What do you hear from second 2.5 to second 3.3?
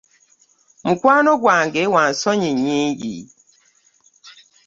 nyingi.